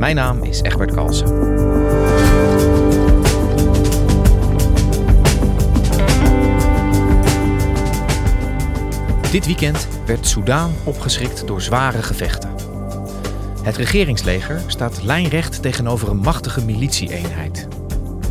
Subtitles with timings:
[0.00, 1.26] Mijn naam is Egbert Kalsen.
[9.30, 12.50] Dit weekend werd Soudaan opgeschrikt door zware gevechten.
[13.62, 17.68] Het regeringsleger staat lijnrecht tegenover een machtige militie-eenheid.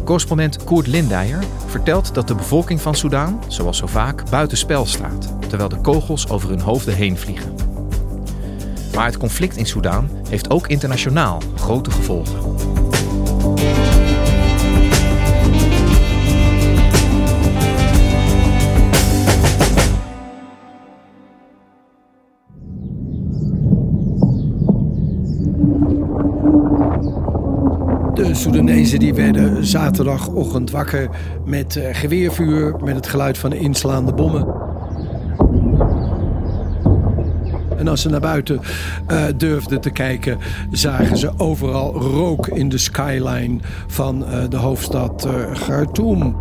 [0.03, 5.69] Correspondent Koert Lindijer vertelt dat de bevolking van Soudaan, zoals zo vaak, buitenspel staat, terwijl
[5.69, 7.68] de kogels over hun hoofden heen vliegen.
[8.99, 12.39] Maar het conflict in Soudaan heeft ook internationaal grote gevolgen.
[28.13, 31.09] De Soedanezen die werden zaterdagochtend wakker
[31.45, 34.58] met uh, geweervuur, met het geluid van inslaande bommen.
[37.79, 38.59] En als ze naar buiten
[39.11, 40.37] uh, durfden te kijken,
[40.71, 46.35] zagen ze overal rook in de skyline van uh, de hoofdstad uh, Khartoum.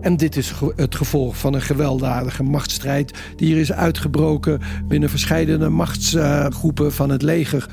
[0.00, 5.68] En dit is het gevolg van een gewelddadige machtsstrijd die hier is uitgebroken binnen verschillende
[5.68, 7.68] machtsgroepen van het leger.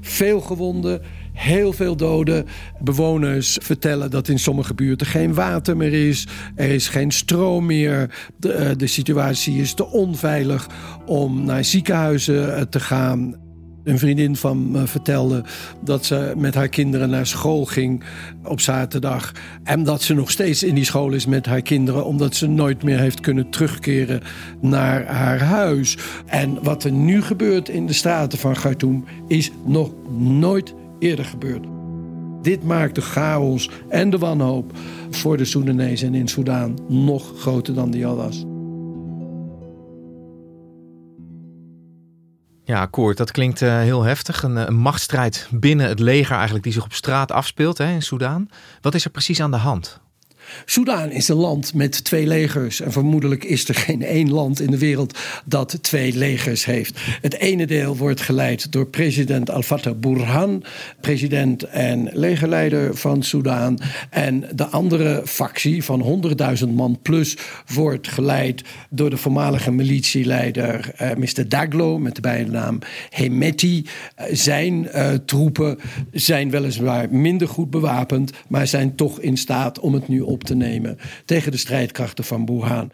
[0.00, 1.02] Veel gewonden,
[1.40, 2.46] heel veel doden.
[2.80, 6.26] Bewoners vertellen dat in sommige buurten geen water meer is.
[6.54, 8.14] Er is geen stroom meer.
[8.36, 10.68] De, de situatie is te onveilig
[11.06, 13.34] om naar ziekenhuizen te gaan.
[13.84, 15.44] Een vriendin van me vertelde
[15.84, 18.02] dat ze met haar kinderen naar school ging
[18.44, 19.32] op zaterdag.
[19.64, 22.82] En dat ze nog steeds in die school is met haar kinderen, omdat ze nooit
[22.82, 24.20] meer heeft kunnen terugkeren
[24.60, 25.98] naar haar huis.
[26.26, 31.66] En wat er nu gebeurt in de straten van Khartoum is nog nooit eerder gebeurd.
[32.42, 34.72] Dit maakt de chaos en de wanhoop
[35.10, 38.44] voor de Soedanezen in Soudaan nog groter dan die al was.
[42.64, 44.42] Ja, Koert, dat klinkt uh, heel heftig.
[44.42, 48.48] Een, een, machtsstrijd binnen het leger eigenlijk die zich op straat afspeelt hè, in Soudaan.
[48.80, 50.00] Wat is er precies aan de hand?
[50.64, 52.80] Soudaan is een land met twee legers.
[52.80, 57.00] En vermoedelijk is er geen één land in de wereld dat twee legers heeft.
[57.20, 60.64] Het ene deel wordt geleid door president Al-Fatah Burhan,
[61.00, 63.78] president en legerleider van Soudaan.
[64.10, 66.22] En de andere factie van
[66.62, 67.36] 100.000 man plus
[67.74, 71.48] wordt geleid door de voormalige militieleider uh, Mr.
[71.48, 72.78] Daglo met de bijnaam
[73.10, 73.86] Hemeti.
[74.30, 75.78] Zijn uh, troepen
[76.12, 80.54] zijn weliswaar minder goed bewapend, maar zijn toch in staat om het nu op te
[80.54, 82.92] nemen tegen de strijdkrachten van Burhan.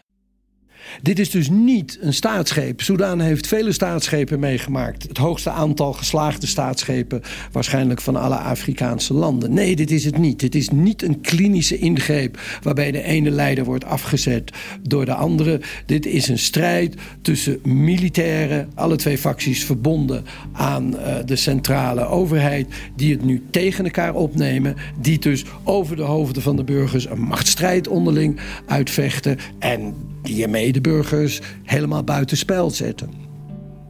[1.01, 2.81] Dit is dus niet een staatsscheep.
[2.81, 5.03] Soudaan heeft vele staatsschepen meegemaakt.
[5.03, 7.21] Het hoogste aantal geslaagde staatsschepen
[7.51, 9.53] waarschijnlijk van alle Afrikaanse landen.
[9.53, 10.39] Nee, dit is het niet.
[10.39, 15.61] Dit is niet een klinische ingreep waarbij de ene leider wordt afgezet door de andere.
[15.85, 22.67] Dit is een strijd tussen militairen, alle twee facties verbonden aan uh, de centrale overheid,
[22.95, 27.21] die het nu tegen elkaar opnemen, die dus over de hoofden van de burgers een
[27.21, 29.93] machtsstrijd onderling uitvechten en
[30.27, 33.09] die je medeburgers helemaal buitenspel zetten.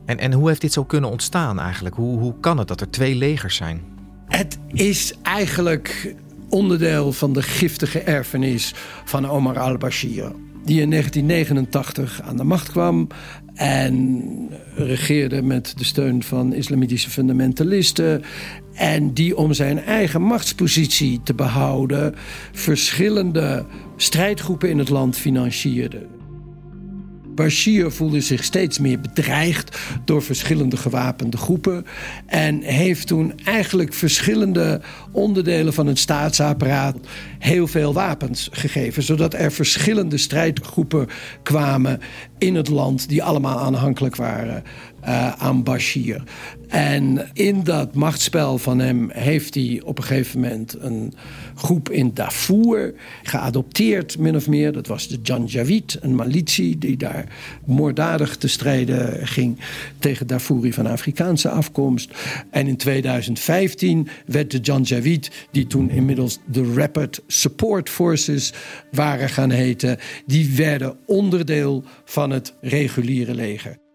[0.06, 1.96] En, en hoe heeft dit zo kunnen ontstaan eigenlijk?
[1.96, 3.82] Hoe, hoe kan het dat er twee legers zijn?
[4.28, 6.16] Het is eigenlijk
[6.50, 8.74] onderdeel van de giftige erfenis
[9.06, 10.32] van Omar al-Bashir.
[10.66, 13.08] Die in 1989 aan de macht kwam
[13.54, 14.24] en
[14.76, 18.24] regeerde met de steun van islamitische fundamentalisten.
[18.74, 22.16] En die om zijn eigen machtspositie te behouden
[22.52, 23.66] verschillende
[23.96, 26.17] strijdgroepen in het land financierde.
[27.38, 31.86] Bashir voelde zich steeds meer bedreigd door verschillende gewapende groepen.
[32.26, 34.82] En heeft toen eigenlijk verschillende
[35.12, 36.98] onderdelen van het staatsapparaat
[37.40, 39.04] heel veel wapens gegeven.
[39.04, 41.08] Zodat er verschillende strijdgroepen
[41.44, 42.00] kwamen
[42.38, 44.64] in het land die allemaal aanhankelijk waren
[45.08, 46.24] uh, aan Bashir.
[46.68, 51.14] En in dat machtsspel van hem heeft hij op een gegeven moment een
[51.56, 52.94] groep in Darfur
[53.24, 54.72] geadopteerd, min of meer.
[54.72, 57.27] Dat was de Janjaweed, een militie die daar
[57.66, 59.60] moorddadig te strijden ging
[60.00, 62.14] tegen Darfuri van Afrikaanse afkomst.
[62.52, 68.54] En in 2015 werd de Janjaweed, die toen inmiddels de Rapid Support Forces
[68.92, 73.87] waren gaan heten, die werden onderdeel van het reguliere leger.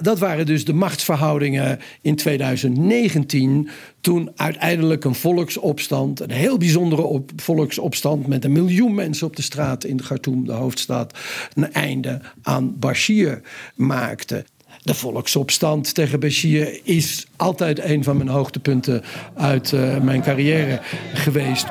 [0.00, 3.68] Dat waren dus de machtsverhoudingen in 2019.
[4.00, 9.42] Toen uiteindelijk een volksopstand, een heel bijzondere op, volksopstand met een miljoen mensen op de
[9.42, 11.18] straat in Khartoum, de hoofdstad,
[11.54, 13.40] een einde aan Bashir
[13.74, 14.44] maakte.
[14.82, 19.02] De volksopstand tegen Bashir is altijd een van mijn hoogtepunten
[19.34, 20.80] uit uh, mijn carrière
[21.14, 21.66] geweest.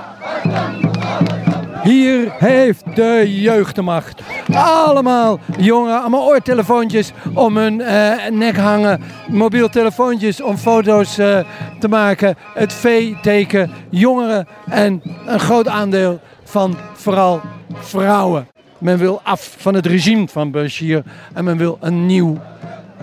[1.83, 4.21] Hier heeft de jeugd de macht.
[4.53, 9.01] Allemaal jongen, allemaal oortelefoontjes om hun uh, nek hangen.
[9.27, 11.39] Mobiel telefoontjes om foto's uh,
[11.79, 12.35] te maken.
[12.53, 17.41] Het V-teken, jongeren en een groot aandeel van vooral
[17.73, 18.47] vrouwen.
[18.77, 21.03] Men wil af van het regime van Bashir
[21.33, 22.37] en men wil een nieuw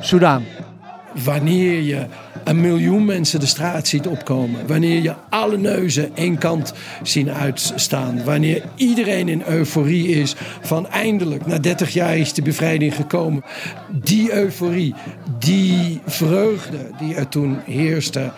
[0.00, 0.44] Soudaan.
[1.24, 2.06] Wanneer je
[2.44, 4.66] een miljoen mensen de straat ziet opkomen.
[4.66, 6.72] Wanneer je alle neuzen één kant
[7.02, 8.24] zien uitstaan.
[8.24, 13.44] Wanneer iedereen in euforie is van eindelijk, na 30 jaar is de bevrijding gekomen.
[13.92, 14.94] Die euforie,
[15.38, 18.32] die vreugde die er toen heerste,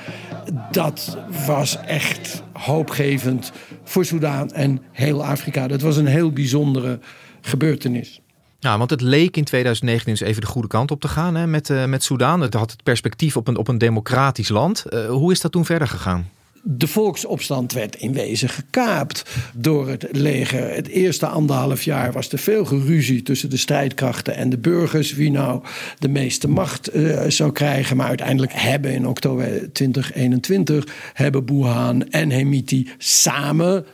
[0.70, 3.52] dat was echt hoopgevend
[3.84, 5.68] voor Soudaan en heel Afrika.
[5.68, 6.98] Dat was een heel bijzondere
[7.40, 8.20] gebeurtenis.
[8.60, 11.46] Ja, want het leek in 2019 dus even de goede kant op te gaan hè,
[11.46, 12.40] met, uh, met Soudaan.
[12.40, 14.84] Het had het perspectief op een, op een democratisch land.
[14.90, 16.30] Uh, hoe is dat toen verder gegaan?
[16.62, 19.24] De volksopstand werd in wezen gekaapt
[19.54, 20.74] door het leger.
[20.74, 25.12] Het eerste anderhalf jaar was er veel geruzie tussen de strijdkrachten en de burgers.
[25.12, 25.62] Wie nou
[25.98, 27.96] de meeste macht uh, zou krijgen.
[27.96, 33.86] Maar uiteindelijk hebben in oktober 2021 hebben Bouhan en Hemiti samen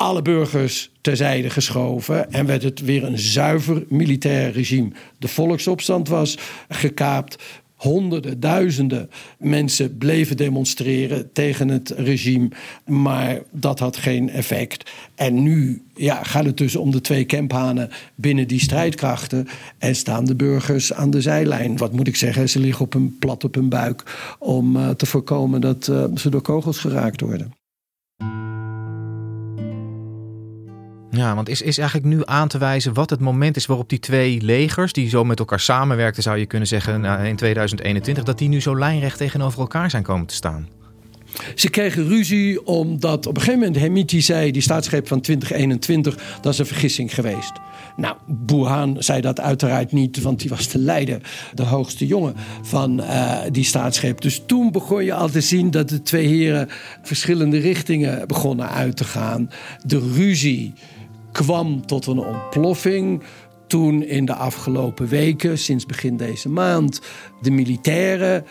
[0.00, 4.90] alle burgers terzijde geschoven en werd het weer een zuiver militair regime.
[5.18, 6.38] De volksopstand was
[6.68, 7.42] gekaapt.
[7.74, 12.48] Honderden, duizenden mensen bleven demonstreren tegen het regime,
[12.86, 14.90] maar dat had geen effect.
[15.14, 19.48] En nu ja, gaat het dus om de twee kemphanen binnen die strijdkrachten
[19.78, 21.76] en staan de burgers aan de zijlijn.
[21.76, 25.06] Wat moet ik zeggen, ze liggen op hun, plat op hun buik om uh, te
[25.06, 27.52] voorkomen dat uh, ze door kogels geraakt worden.
[31.10, 33.98] Ja, want is, is eigenlijk nu aan te wijzen wat het moment is waarop die
[33.98, 38.48] twee legers, die zo met elkaar samenwerkten, zou je kunnen zeggen, in 2021, dat die
[38.48, 40.68] nu zo lijnrecht tegenover elkaar zijn komen te staan?
[41.54, 46.52] Ze kregen ruzie omdat op een gegeven moment Hemiti zei, die staatsgreep van 2021, dat
[46.52, 47.52] is een vergissing geweest.
[47.96, 51.20] Nou, Burhan zei dat uiteraard niet, want die was de leider,
[51.54, 54.20] de hoogste jongen van uh, die staatsgreep.
[54.20, 56.68] Dus toen begon je al te zien dat de twee heren
[57.02, 59.50] verschillende richtingen begonnen uit te gaan.
[59.84, 60.72] De ruzie
[61.32, 63.22] kwam tot een ontploffing
[63.66, 67.00] toen in de afgelopen weken, sinds begin deze maand,
[67.40, 68.44] de militairen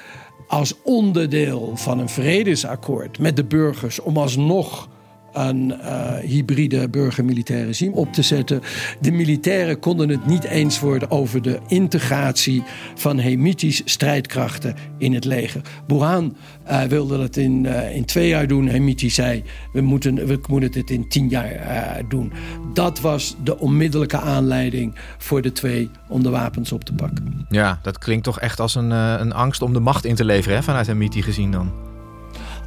[0.48, 4.90] als onderdeel van een vredesakkoord met de burgers om alsnog
[5.34, 8.62] een uh, hybride burgermilitair regime op te zetten.
[9.02, 12.64] De militairen konden het niet eens worden over de integratie
[12.96, 15.62] van Hemitisch strijdkrachten in het leger.
[15.88, 16.36] Burhan
[16.68, 18.68] uh, wilde dat in, uh, in twee jaar doen.
[18.68, 19.44] Hemiti zei,
[19.74, 22.32] we moeten, we moeten het in tien jaar doen.
[22.74, 27.46] Dat was de onmiddellijke aanleiding voor de twee om de wapens op te pakken.
[27.50, 30.58] Ja, dat klinkt toch echt als een, een angst om de macht in te leveren,
[30.58, 31.72] hè, vanuit Hemiti gezien dan?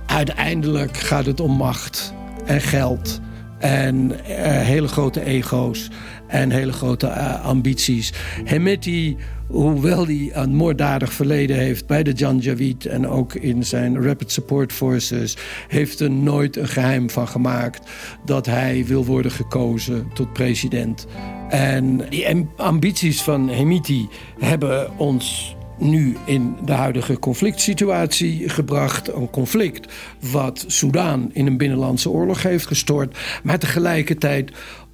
[0.06, 2.14] Uiteindelijk gaat het om macht
[2.44, 3.20] en geld
[3.62, 4.16] en uh,
[4.60, 5.88] hele grote ego's
[6.26, 8.12] en hele grote uh, ambities.
[8.44, 9.16] Hemeti,
[9.46, 14.72] hoewel hij een moorddadig verleden heeft bij de Janjaweed en ook in zijn Rapid Support
[14.72, 15.36] Forces,
[15.68, 17.90] heeft er nooit een geheim van gemaakt
[18.24, 21.06] dat hij wil worden gekozen tot president.
[21.48, 29.12] En die ambities van Hemiti hebben ons nu in de huidige conflict situatie gebracht.
[29.12, 29.93] Een conflict
[30.31, 33.19] wat Soudaan in een binnenlandse oorlog heeft gestort.
[33.43, 34.53] Maar tegelijkertijd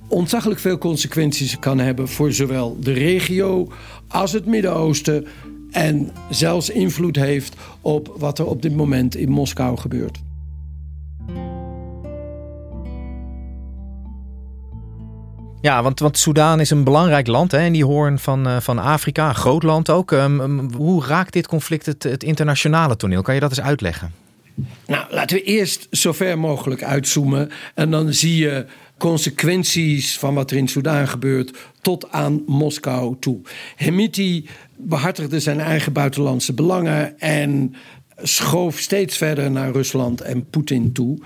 [0.09, 3.73] ontzaglijk veel consequenties kan hebben voor zowel de regio
[4.09, 5.27] als het Midden-Oosten.
[5.71, 10.19] En zelfs invloed heeft op wat er op dit moment in Moskou gebeurt.
[15.61, 18.79] Ja, want, want Soudaan is een belangrijk land hè, in die hoorn van, uh, van
[18.79, 20.11] Afrika, een groot land ook.
[20.11, 23.23] Um, hoe raakt dit conflict het, het internationale toneel?
[23.23, 24.13] Kan je dat eens uitleggen?
[24.87, 27.51] Nou, laten we eerst zo ver mogelijk uitzoomen.
[27.75, 28.67] En dan zie je
[28.99, 33.41] consequenties van wat er in Soudaan gebeurt tot aan Moskou toe.
[33.77, 37.75] Hemiti behartigde zijn eigen buitenlandse belangen en
[38.23, 41.19] schoof steeds verder naar Rusland en Poetin toe.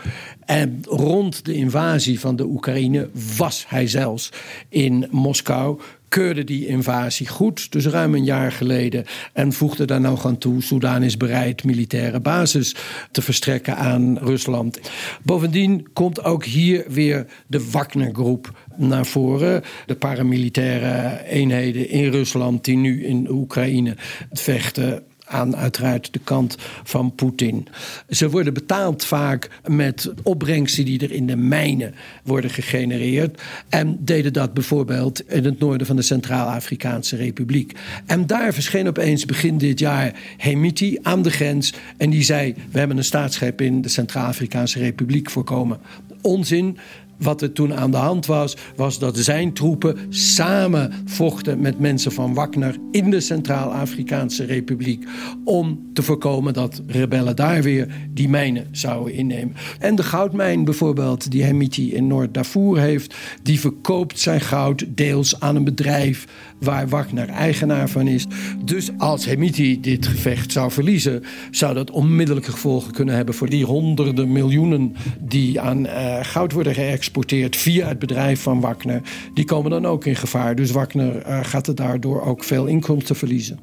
[0.44, 4.32] En rond de invasie van de Oekraïne was hij zelfs
[4.68, 5.80] in Moskou.
[6.08, 9.04] keurde die invasie goed, dus ruim een jaar geleden.
[9.32, 12.74] En voegde daar nou aan toe: Soedan is bereid militaire basis
[13.10, 14.80] te verstrekken aan Rusland.
[15.22, 19.62] Bovendien komt ook hier weer de Wagner-groep naar voren.
[19.86, 23.96] De paramilitaire eenheden in Rusland die nu in Oekraïne
[24.32, 27.66] vechten aan uiteraard de kant van Poetin.
[28.08, 33.42] Ze worden betaald vaak met opbrengsten die er in de mijnen worden gegenereerd.
[33.68, 37.72] En deden dat bijvoorbeeld in het noorden van de Centraal-Afrikaanse Republiek.
[38.06, 41.72] En daar verscheen opeens begin dit jaar Hemiti aan de grens.
[41.96, 45.78] En die zei: We hebben een staatsgreep in de Centraal-Afrikaanse Republiek voorkomen.
[46.20, 46.78] Onzin.
[47.22, 52.12] Wat er toen aan de hand was, was dat zijn troepen samen vochten met mensen
[52.12, 55.04] van Wagner in de Centraal-Afrikaanse Republiek.
[55.44, 59.54] Om te voorkomen dat rebellen daar weer die mijnen zouden innemen.
[59.78, 65.56] En de goudmijn bijvoorbeeld, die Hemiti in Noord-Darfur heeft, die verkoopt zijn goud deels aan
[65.56, 66.26] een bedrijf
[66.60, 68.26] waar Wagner eigenaar van is.
[68.64, 73.64] Dus als Hemiti dit gevecht zou verliezen, zou dat onmiddellijke gevolgen kunnen hebben voor die
[73.64, 77.10] honderden miljoenen die aan uh, goud worden geëxporteerd
[77.50, 79.00] via het bedrijf van Wagner.
[79.34, 80.54] Die komen dan ook in gevaar.
[80.54, 83.58] Dus Wagner uh, gaat er daardoor ook veel inkomsten verliezen.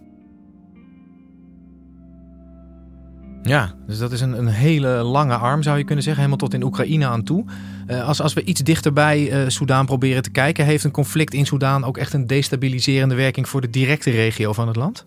[3.43, 6.59] Ja, dus dat is een, een hele lange arm zou je kunnen zeggen, helemaal tot
[6.59, 7.45] in Oekraïne aan toe.
[7.87, 11.45] Uh, als, als we iets dichterbij uh, Soudaan proberen te kijken, heeft een conflict in
[11.45, 15.05] Soudaan ook echt een destabiliserende werking voor de directe regio van het land?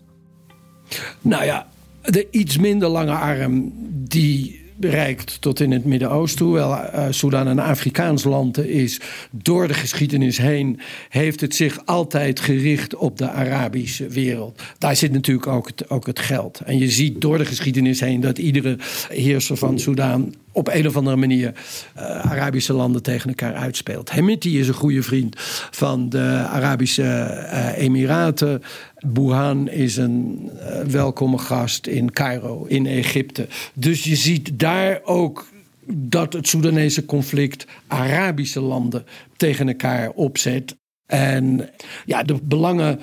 [1.21, 1.67] Nou ja,
[2.01, 6.45] de iets minder lange arm die bereikt tot in het Midden-Oosten.
[6.45, 8.99] Hoewel uh, Sudan een Afrikaans land is,
[9.31, 14.61] door de geschiedenis heen heeft het zich altijd gericht op de Arabische wereld.
[14.77, 16.59] Daar zit natuurlijk ook het, ook het geld.
[16.59, 18.77] En je ziet door de geschiedenis heen dat iedere
[19.09, 21.53] heerser van Sudan op een of andere manier
[21.97, 24.11] uh, Arabische landen tegen elkaar uitspeelt.
[24.11, 25.35] Hemiti is een goede vriend
[25.71, 28.61] van de Arabische uh, Emiraten.
[29.05, 33.47] Burhan is een uh, welkome gast in Cairo, in Egypte.
[33.73, 35.47] Dus je ziet daar ook
[35.87, 39.05] dat het Soedanese conflict Arabische landen
[39.37, 40.75] tegen elkaar opzet.
[41.05, 41.69] En
[42.05, 42.99] ja, de belangen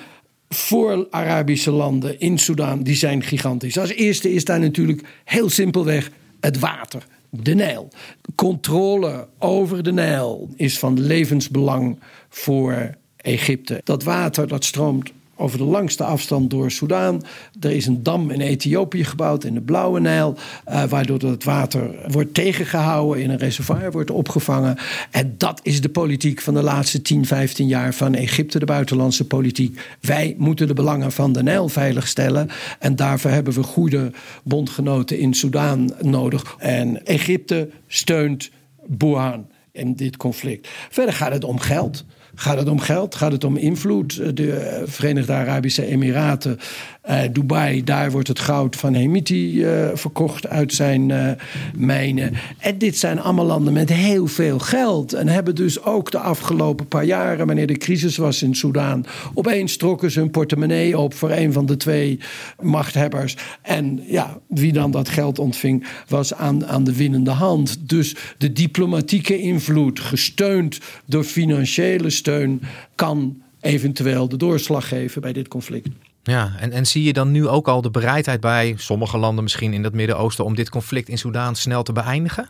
[0.49, 3.77] voor Arabische landen in Soedan, die zijn gigantisch.
[3.77, 7.87] Als eerste is daar natuurlijk heel simpelweg het water de Nijl.
[8.35, 13.81] Controle over de Nijl is van levensbelang voor Egypte.
[13.83, 15.11] Dat water dat stroomt
[15.41, 17.21] over de langste afstand door Soudaan.
[17.59, 20.37] Er is een dam in Ethiopië gebouwd in de Blauwe Nijl,
[20.69, 24.77] uh, waardoor het water wordt tegengehouden, in een reservoir wordt opgevangen.
[25.11, 29.27] En dat is de politiek van de laatste 10, 15 jaar van Egypte, de buitenlandse
[29.27, 29.97] politiek.
[30.01, 32.49] Wij moeten de belangen van de Nijl veiligstellen.
[32.79, 34.11] En daarvoor hebben we goede
[34.43, 36.55] bondgenoten in Soudaan nodig.
[36.57, 38.49] En Egypte steunt
[38.87, 40.67] Burhan in dit conflict.
[40.89, 42.05] Verder gaat het om geld.
[42.35, 43.15] Gaat het om geld?
[43.15, 44.35] Gaat het om invloed?
[44.35, 46.59] De Verenigde Arabische Emiraten,
[47.09, 51.31] uh, Dubai, daar wordt het goud van Hemiti uh, verkocht uit zijn uh,
[51.75, 52.33] mijnen.
[52.57, 55.13] En dit zijn allemaal landen met heel veel geld.
[55.13, 59.77] En hebben dus ook de afgelopen paar jaren, wanneer de crisis was in Soudaan, opeens
[59.77, 62.19] trokken ze hun portemonnee op voor een van de twee
[62.59, 63.37] machthebbers.
[63.61, 67.89] En ja, wie dan dat geld ontving, was aan, aan de winnende hand.
[67.89, 72.61] Dus de diplomatieke invloed, gesteund door financiële steun,
[72.95, 75.87] kan eventueel de doorslag geven bij dit conflict.
[76.23, 79.73] Ja, en, en zie je dan nu ook al de bereidheid bij sommige landen misschien
[79.73, 82.49] in het Midden-Oosten om dit conflict in Soudaan snel te beëindigen?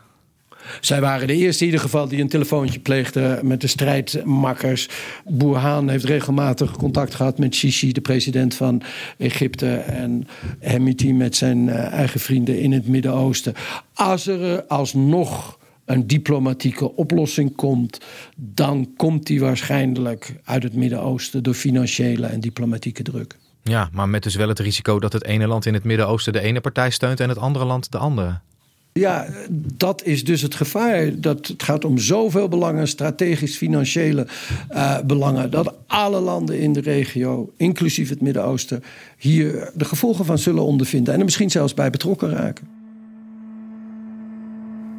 [0.82, 4.90] Zij waren de eerste in ieder geval die een telefoontje pleegden met de strijdmakkers.
[5.26, 8.82] Burhan heeft regelmatig contact gehad met Sisi, de president van
[9.18, 9.74] Egypte.
[9.76, 10.28] En
[10.60, 13.54] Hemiti met zijn eigen vrienden in het Midden-Oosten.
[13.94, 18.00] Als er alsnog een diplomatieke oplossing komt,
[18.36, 23.38] dan komt die waarschijnlijk uit het Midden-Oosten door financiële en diplomatieke druk.
[23.64, 26.42] Ja, maar met dus wel het risico dat het ene land in het Midden-Oosten de
[26.42, 28.40] ene partij steunt en het andere land de andere.
[28.94, 29.28] Ja,
[29.78, 31.20] dat is dus het gevaar.
[31.20, 34.28] Dat het gaat om zoveel belangen, strategisch, financiële
[34.72, 38.84] uh, belangen, dat alle landen in de regio, inclusief het Midden-Oosten,
[39.18, 42.71] hier de gevolgen van zullen ondervinden en er misschien zelfs bij betrokken raken.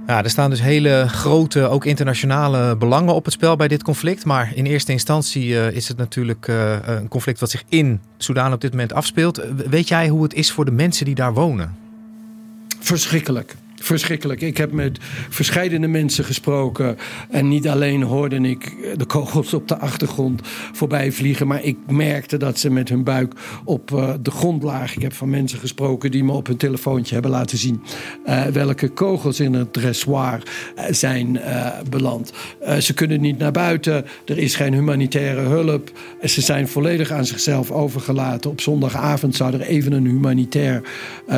[0.07, 4.25] Ja, er staan dus hele grote, ook internationale belangen op het spel bij dit conflict.
[4.25, 8.53] Maar in eerste instantie uh, is het natuurlijk uh, een conflict wat zich in Soudaan
[8.53, 9.43] op dit moment afspeelt.
[9.69, 11.77] Weet jij hoe het is voor de mensen die daar wonen?
[12.81, 13.55] Verschrikkelijk.
[13.83, 14.41] Verschrikkelijk.
[14.41, 14.99] Ik heb met
[15.29, 16.97] verschillende mensen gesproken.
[17.31, 20.41] En niet alleen hoorde ik de kogels op de achtergrond
[20.73, 21.47] voorbij vliegen.
[21.47, 23.35] Maar ik merkte dat ze met hun buik
[23.65, 24.97] op eh, de grond lagen.
[24.97, 27.83] Ik heb van mensen gesproken die me op hun telefoontje hebben laten zien.
[28.27, 30.43] Uh, welke kogels in het dressoir
[30.77, 31.41] uh, zijn
[31.91, 32.33] beland.
[32.79, 34.05] ze kunnen niet naar buiten.
[34.25, 35.91] Er is geen humanitaire hulp.
[36.25, 38.51] Ze zijn volledig aan zichzelf overgelaten.
[38.51, 40.83] Op zondagavond zou er even een humanitair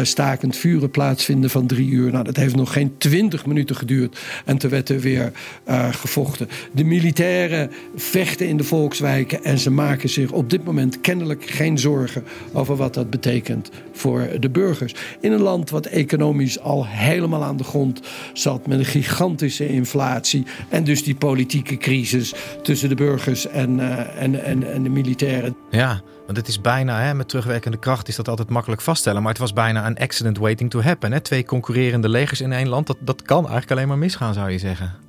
[0.02, 2.12] stakend vuren plaatsvinden van drie uur.
[2.12, 4.18] Nou, dat heeft nog geen twintig minuten geduurd.
[4.44, 5.32] En toen werd er weer
[5.68, 6.48] uh, gevochten.
[6.72, 9.44] De militairen vechten in de volkswijken.
[9.44, 14.28] En ze maken zich op dit moment kennelijk geen zorgen over wat dat betekent voor
[14.40, 14.94] de burgers.
[15.20, 18.00] In een land wat economisch al helemaal aan de grond
[18.32, 18.66] zat.
[18.66, 20.44] Met een gigantische inflatie.
[20.68, 25.56] En dus die politieke crisis tussen de burgers en, uh, en, en, en de militairen.
[25.70, 26.02] Ja.
[26.26, 29.22] Want het is bijna, hè, met terugwerkende kracht is dat altijd makkelijk vaststellen.
[29.22, 31.12] Maar het was bijna een accident waiting to happen.
[31.12, 31.20] Hè?
[31.20, 34.58] Twee concurrerende legers in één land, dat, dat kan eigenlijk alleen maar misgaan, zou je
[34.58, 35.03] zeggen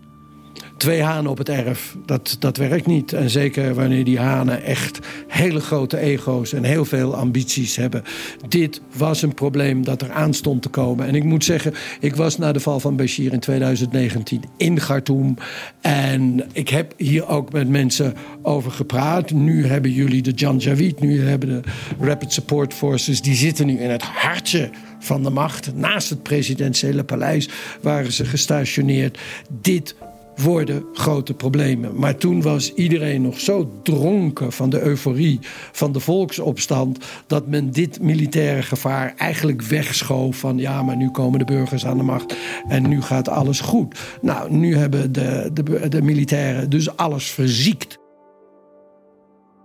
[0.77, 3.13] twee hanen op het erf, dat, dat werkt niet.
[3.13, 8.03] En zeker wanneer die hanen echt hele grote ego's en heel veel ambities hebben.
[8.47, 11.07] Dit was een probleem dat er aan stond te komen.
[11.07, 15.35] En ik moet zeggen, ik was na de val van Bashir in 2019 in Khartoum.
[15.81, 19.31] En ik heb hier ook met mensen over gepraat.
[19.31, 21.61] Nu hebben jullie de Janjaweed, nu hebben de
[21.99, 23.21] Rapid Support Forces...
[23.21, 25.75] die zitten nu in het hartje van de macht.
[25.75, 27.49] Naast het presidentiële paleis
[27.81, 29.19] waren ze gestationeerd.
[29.61, 29.95] Dit
[30.35, 31.99] worden grote problemen.
[31.99, 35.39] Maar toen was iedereen nog zo dronken van de euforie
[35.71, 41.39] van de volksopstand dat men dit militaire gevaar eigenlijk wegschoof van ja, maar nu komen
[41.39, 42.35] de burgers aan de macht
[42.67, 43.99] en nu gaat alles goed.
[44.21, 47.97] Nou, nu hebben de, de, de militairen dus alles verziekt.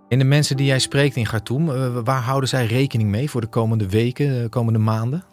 [0.09, 3.41] En de mensen die jij spreekt in Khartoum, eh, waar houden zij rekening mee voor
[3.41, 5.23] de komende weken, de komende maanden?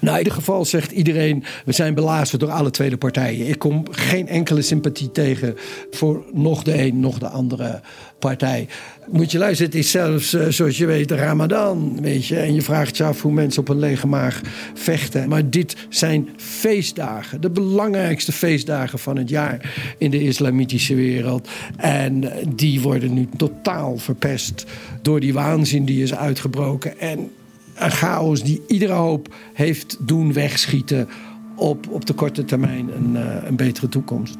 [0.00, 3.48] Nou, in ieder geval zegt iedereen, we zijn belazerd door alle tweede partijen.
[3.48, 5.56] Ik kom geen enkele sympathie tegen
[5.90, 7.80] voor nog de een, nog de andere
[8.18, 8.68] partij.
[9.10, 12.36] Moet je luisteren, het is zelfs, eh, zoals je weet, Ramadan, weet je.
[12.36, 14.40] En je vraagt je af hoe mensen op een lege maag
[14.74, 15.28] vechten.
[15.28, 21.48] Maar dit zijn feestdagen, de belangrijkste feestdagen van het jaar in de islamitische wereld.
[21.76, 24.64] En die worden nu totaal verpest
[25.02, 26.98] door die waanzin die is uitgebroken.
[26.98, 27.30] En
[27.74, 31.08] een chaos die iedere hoop heeft doen wegschieten
[31.56, 34.36] op, op de korte termijn een, uh, een betere toekomst.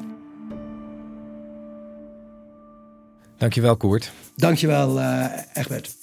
[3.37, 4.11] Dankjewel, Koert.
[4.35, 5.95] Dankjewel, uh, Egbert.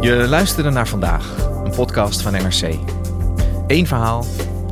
[0.00, 2.78] Je luisterde naar vandaag, een podcast van NRC.
[3.66, 4.24] Eén verhaal,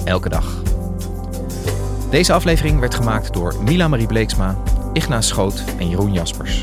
[0.05, 0.68] elke dag.
[2.11, 4.57] Deze aflevering werd gemaakt door Mila Marie Bleeksma,
[4.93, 6.63] Igna Schoot en Jeroen Jaspers.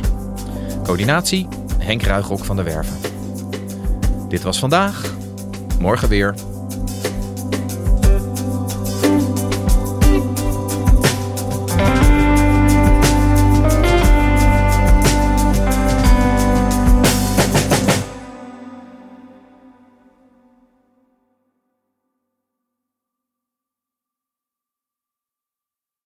[0.83, 2.97] Coördinatie Henk Ruigrok van der Werven.
[4.27, 5.13] Dit was vandaag,
[5.79, 6.35] morgen weer.